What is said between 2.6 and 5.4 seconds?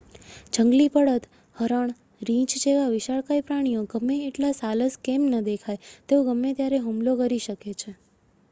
જેવા વિશાળકાય પ્રાણીઓ ગમે એટલા સાલસ કેમ